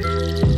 [0.00, 0.49] you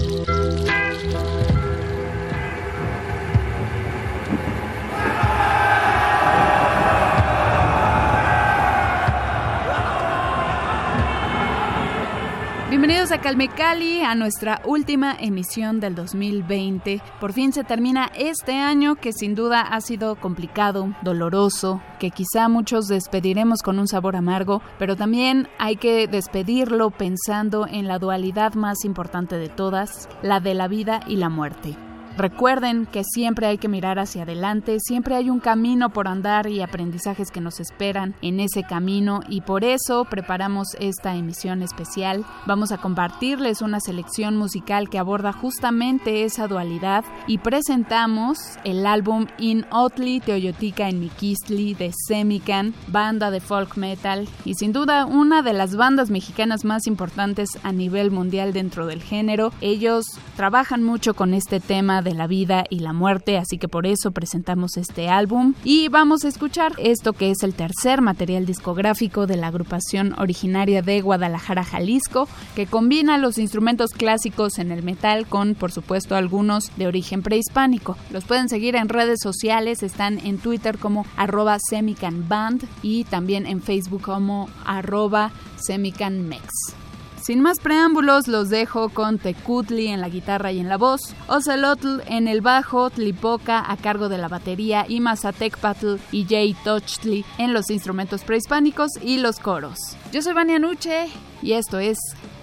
[13.13, 17.03] a Calme Cali, a nuestra última emisión del 2020.
[17.21, 22.49] Por fin se termina este año que sin duda ha sido complicado, doloroso, que quizá
[22.49, 28.55] muchos despediremos con un sabor amargo, pero también hay que despedirlo pensando en la dualidad
[28.55, 31.77] más importante de todas, la de la vida y la muerte.
[32.17, 36.61] Recuerden que siempre hay que mirar hacia adelante, siempre hay un camino por andar y
[36.61, 42.25] aprendizajes que nos esperan en ese camino y por eso preparamos esta emisión especial.
[42.47, 49.27] Vamos a compartirles una selección musical que aborda justamente esa dualidad y presentamos el álbum
[49.39, 55.41] In Otli Teoyotica en Mikistli de Semican, banda de folk metal y sin duda una
[55.43, 59.53] de las bandas mexicanas más importantes a nivel mundial dentro del género.
[59.63, 60.05] Ellos
[60.37, 64.11] trabajan mucho con este tema de la vida y la muerte, así que por eso
[64.11, 69.37] presentamos este álbum y vamos a escuchar esto que es el tercer material discográfico de
[69.37, 75.55] la agrupación originaria de Guadalajara, Jalisco, que combina los instrumentos clásicos en el metal con,
[75.55, 77.97] por supuesto, algunos de origen prehispánico.
[78.11, 83.63] Los pueden seguir en redes sociales, están en Twitter como arroba semicanband y también en
[83.63, 86.83] Facebook como arroba semicanmex.
[87.23, 92.01] Sin más preámbulos, los dejo con Tecutli en la guitarra y en la voz, Ocelotl
[92.09, 97.53] en el bajo, Tlipoca a cargo de la batería y Mazatecpatl y Jay Tochtli en
[97.53, 99.79] los instrumentos prehispánicos y los coros.
[100.13, 101.07] Yo soy Vania Nuche
[101.43, 101.97] y esto es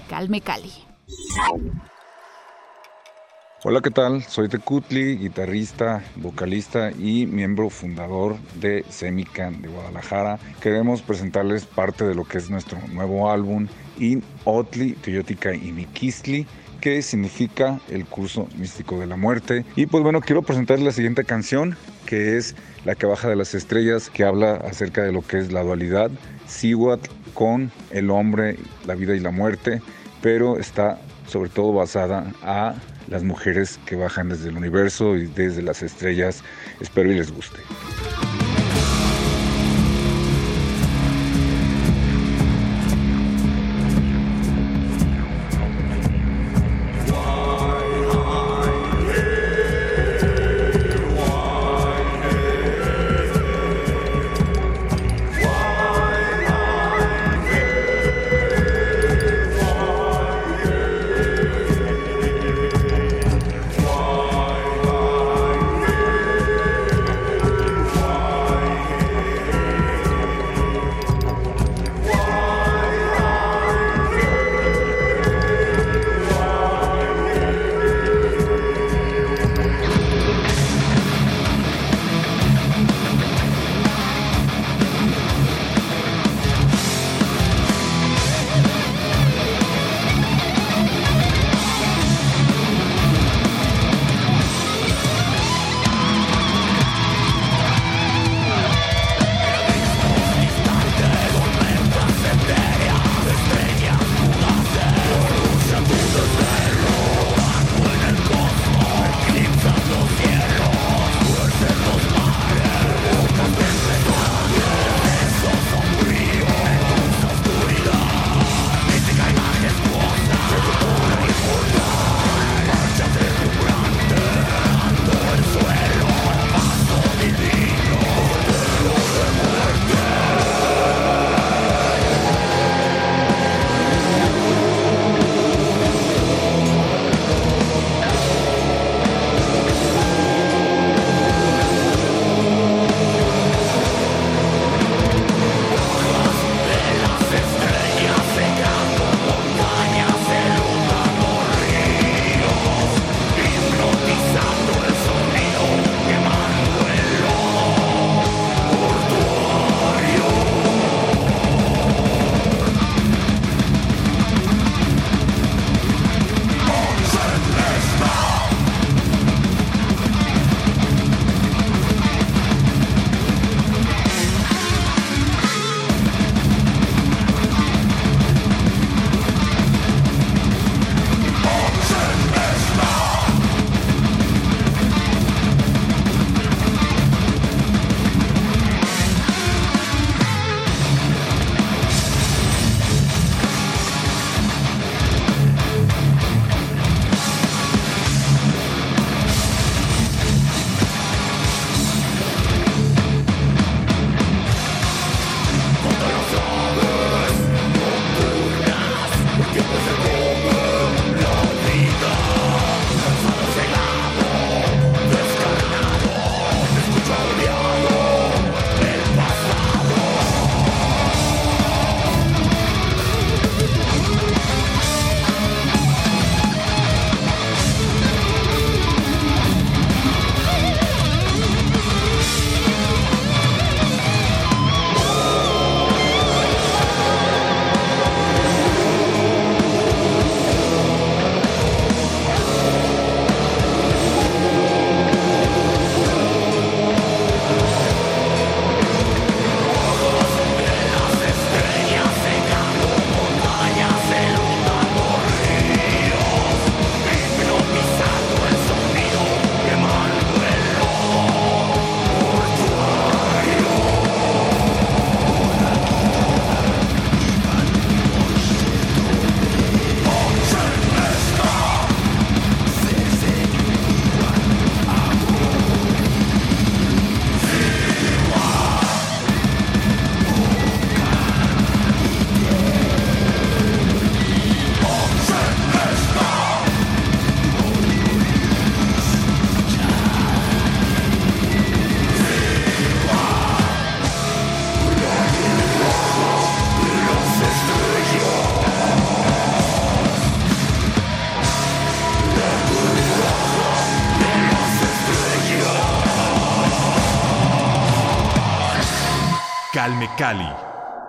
[0.07, 0.71] Calme Cali.
[3.61, 4.23] Hola, ¿qué tal?
[4.23, 10.39] Soy Tecutli, guitarrista, vocalista y miembro fundador de Semican de Guadalajara.
[10.61, 16.47] Queremos presentarles parte de lo que es nuestro nuevo álbum, In Otli, Teoyotica y Mikistli,
[16.79, 19.65] que significa el curso místico de la muerte.
[19.75, 22.55] Y pues bueno, quiero presentarles la siguiente canción, que es
[22.85, 26.09] La que baja de las estrellas, que habla acerca de lo que es la dualidad,
[26.47, 28.55] Siwat con el hombre,
[28.85, 29.81] la vida y la muerte,
[30.21, 30.97] pero está
[31.27, 32.75] sobre todo basada a
[33.09, 36.43] las mujeres que bajan desde el universo y desde las estrellas.
[36.79, 37.59] Espero y les guste.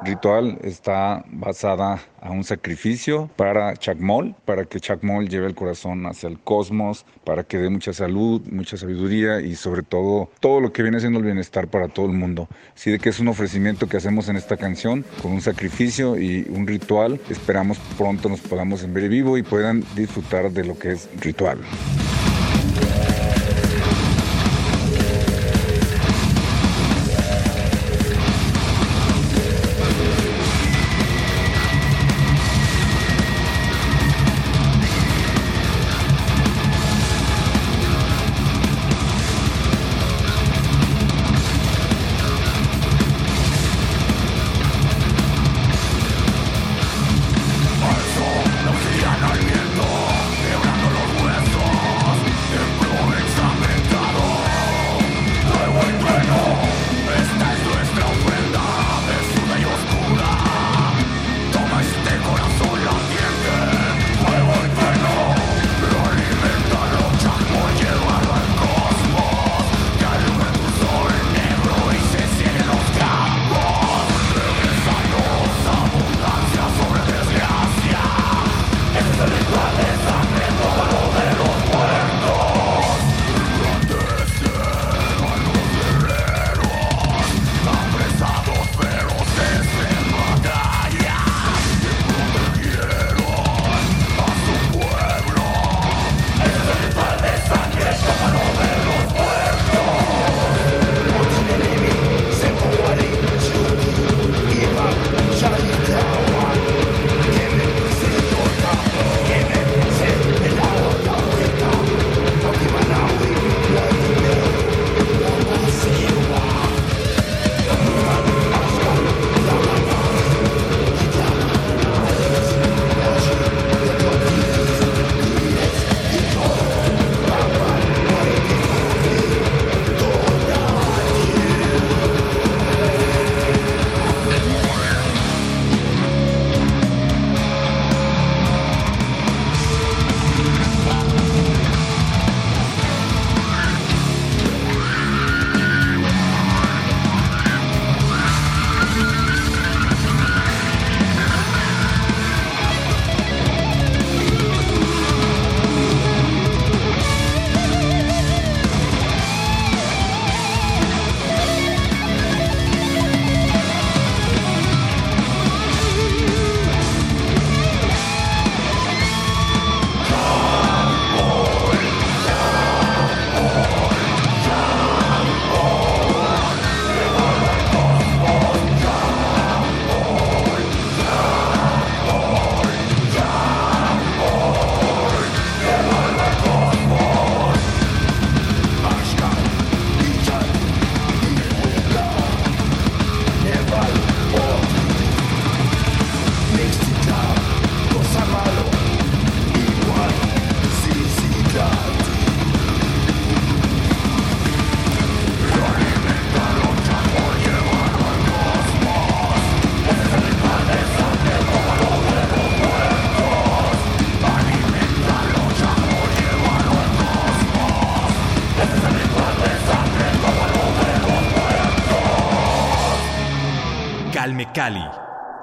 [0.04, 6.28] Ritual está basada a un sacrificio para Chacmol, para que Chacmol lleve el corazón hacia
[6.28, 10.84] el cosmos, para que dé mucha salud, mucha sabiduría y sobre todo todo lo que
[10.84, 12.48] viene siendo el bienestar para todo el mundo.
[12.76, 16.46] Así de que es un ofrecimiento que hacemos en esta canción con un sacrificio y
[16.48, 17.20] un ritual.
[17.28, 21.58] Esperamos pronto nos podamos ver vivo y puedan disfrutar de lo que es ritual.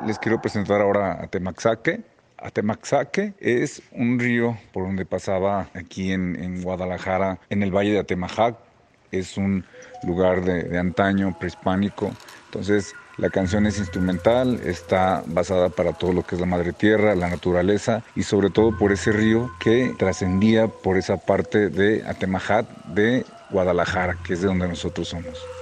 [0.06, 2.04] Les quiero presentar ahora a Temaxaque.
[2.38, 8.56] Atemaxaque es un río por donde pasaba aquí en, Guadalajara, en el valle de Atemajac.
[9.12, 9.66] Es un
[10.04, 12.12] lugar de, antaño, prehispánico.
[12.46, 17.16] Entonces, la canción es instrumental, está basada para todo lo que es la madre tierra,
[17.16, 22.68] la naturaleza y sobre todo por ese río que trascendía por esa parte de Atemajac
[22.86, 25.57] de Guadalajara, que es de donde nosotros somos.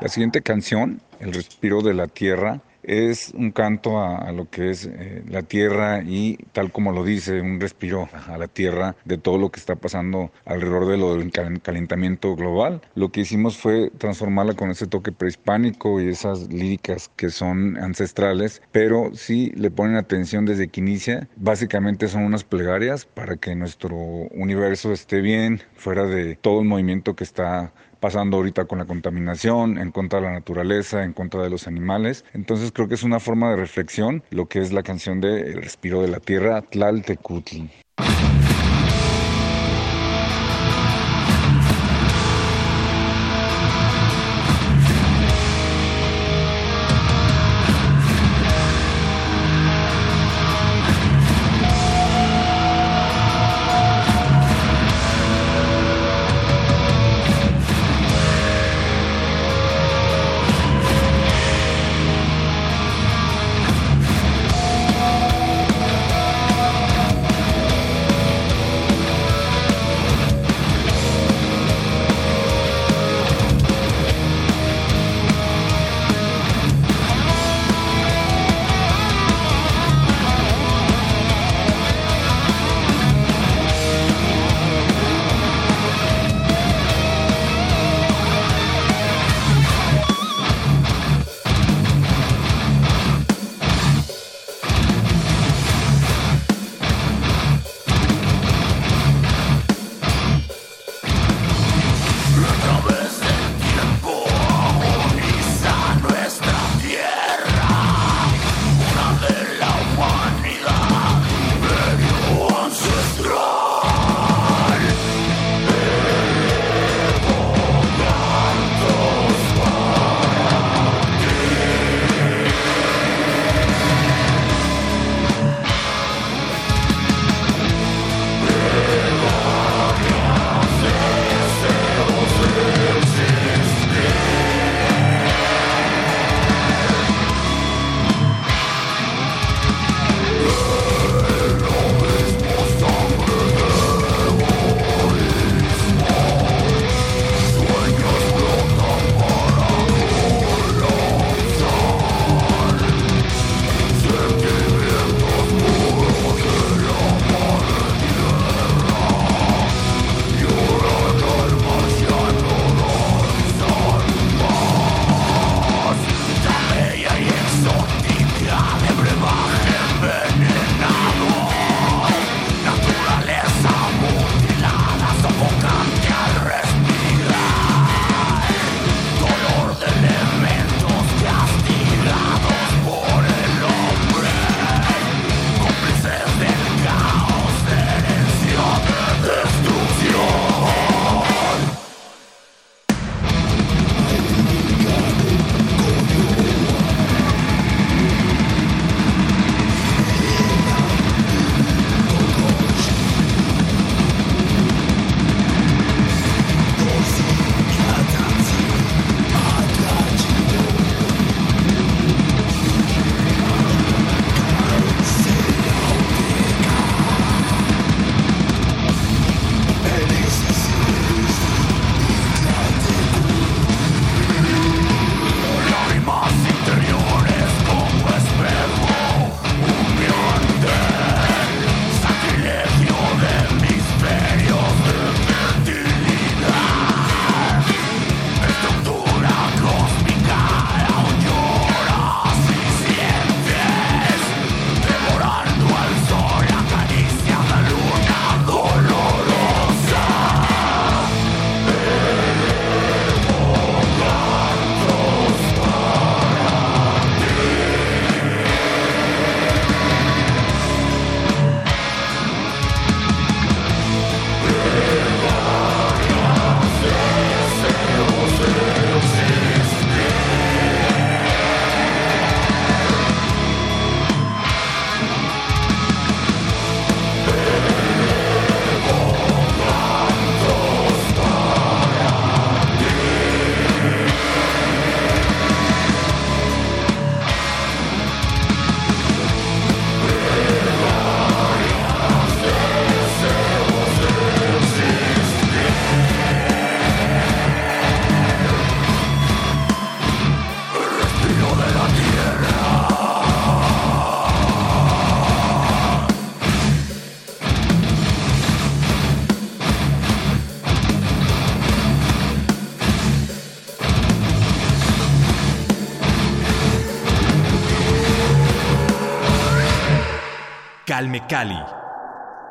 [0.00, 4.86] La siguiente canción, El respiro de la tierra, es un canto a, lo que es
[4.86, 9.38] eh, la tierra y tal como lo dice, un respiro a la tierra de todo
[9.38, 12.80] lo que está pasando alrededor de lo del calentamiento global.
[12.94, 18.62] Lo que hicimos fue transformarla con ese toque prehispánico y esas líricas que son ancestrales,
[18.70, 21.28] pero sí le ponen atención desde que inicia.
[21.34, 27.16] Básicamente son unas plegarias para que nuestro universo esté bien, fuera de todo el movimiento
[27.16, 31.50] que está pasando ahorita con la contaminación, en contra de la naturaleza, en contra de
[31.50, 32.24] los animales.
[32.32, 35.62] Entonces creo que es una forma de reflexión lo que es la canción de El
[35.62, 37.70] respiro de la tierra, Tlaltecutli.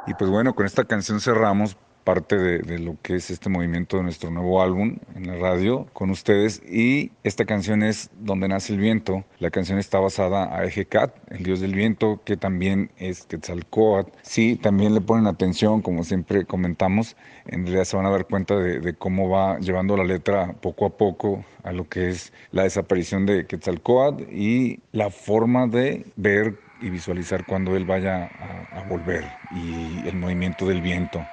[0.08, 4.04] Y pues bueno, con esta canción cerramos parte de, lo que es este movimiento de
[4.04, 8.80] nuestro nuevo álbum en la radio con ustedes y esta canción es Donde nace el
[8.80, 9.26] viento.
[9.38, 14.10] La canción está basada a Ejecat, el dios del viento, que también es Quetzalcoatl.
[14.24, 18.56] Sí, también le ponen atención, como siempre comentamos, en realidad se van a dar cuenta
[18.56, 22.64] de, de cómo va llevando la letra poco a poco a lo que es la
[22.64, 28.30] desaparición de Quetzalcoatl y la forma de ver y visualizar cuando él vaya
[28.74, 31.26] a, volver y el movimiento del viento.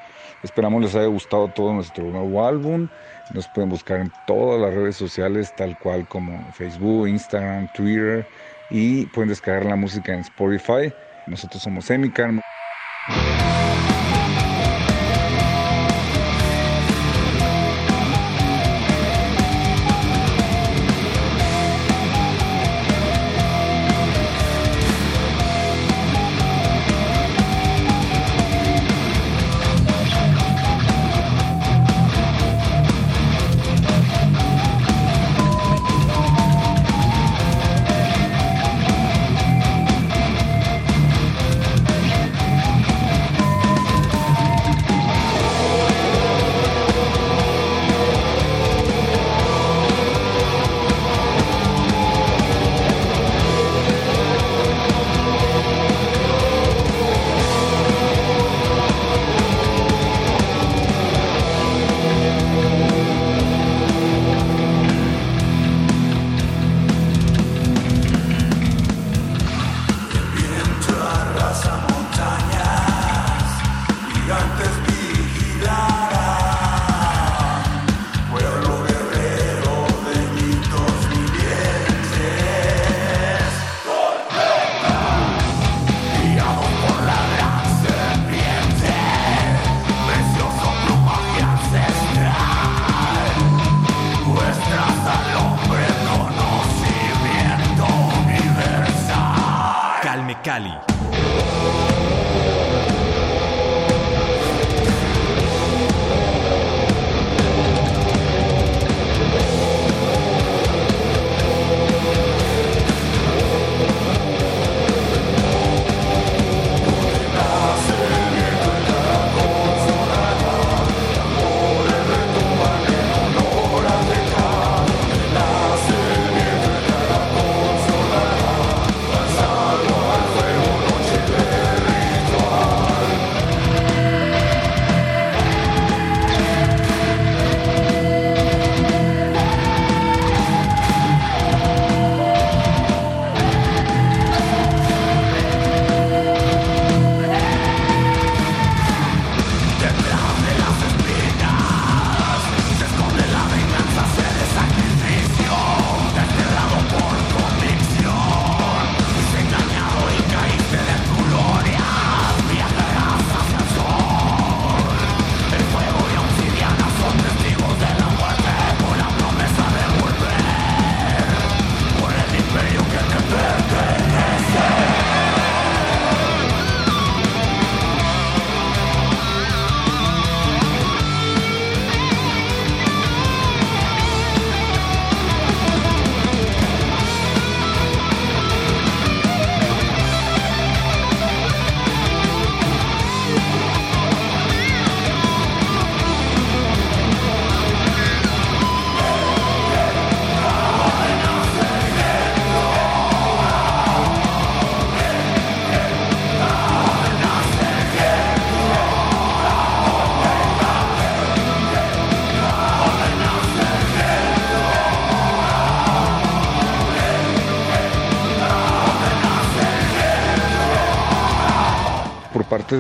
[0.42, 2.88] Esperamos les haya gustado todo nuestro nuevo álbum.
[3.32, 8.26] Nos pueden buscar en todas las redes sociales, tal cual como Facebook, Instagram, Twitter,
[8.70, 10.92] y pueden descargar la música en Spotify.
[11.26, 12.40] Nosotros somos Semican.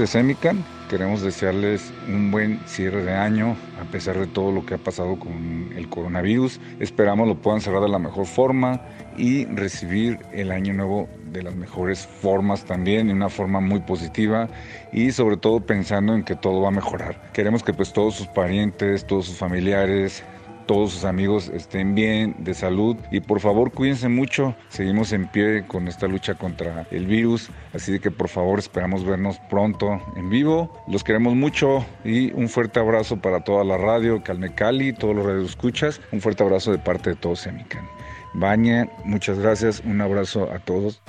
[0.06, 4.78] Semican, queremos desearles un buen cierre de año, a pesar de todo lo que ha
[4.78, 6.60] pasado con el coronavirus.
[6.80, 8.80] Esperamos lo puedan cerrar de la mejor forma
[9.16, 14.48] y recibir el año nuevo de las mejores formas también, de una forma muy positiva
[14.92, 17.30] y sobre todo pensando en que todo va a mejorar.
[17.32, 20.22] Queremos que pues todos sus parientes, todos sus familiares,
[20.66, 24.54] todos sus amigos estén bien, de salud y por favor cuídense mucho.
[24.68, 29.38] Seguimos en pie con esta lucha contra el virus, así que por favor esperamos vernos
[29.48, 30.84] pronto en vivo.
[30.88, 35.26] Los queremos mucho y un fuerte abrazo para toda la radio, Calme Cali, todos los
[35.26, 36.00] radioescuchas.
[36.12, 37.88] Un fuerte abrazo de parte de todos Semican.
[38.34, 41.00] Baña, muchas gracias, un abrazo a todos.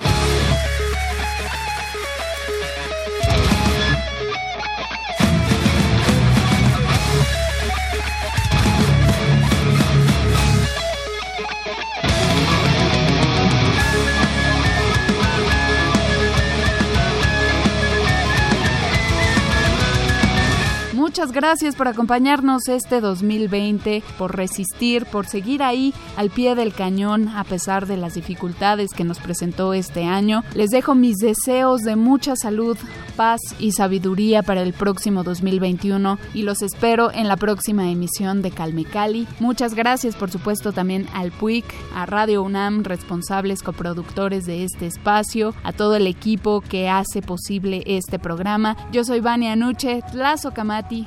[21.32, 27.44] Gracias por acompañarnos este 2020, por resistir, por seguir ahí al pie del cañón a
[27.44, 30.44] pesar de las dificultades que nos presentó este año.
[30.54, 32.76] Les dejo mis deseos de mucha salud,
[33.16, 38.50] paz y sabiduría para el próximo 2021 y los espero en la próxima emisión de
[38.50, 39.26] Calme Cali.
[39.40, 41.64] Muchas gracias por supuesto también al PUIC,
[41.94, 47.82] a Radio UNAM, responsables coproductores de este espacio, a todo el equipo que hace posible
[47.86, 48.76] este programa.
[48.92, 51.06] Yo soy Vania Nuche, Lazo Camati,